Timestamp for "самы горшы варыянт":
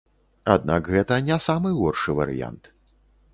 1.49-2.73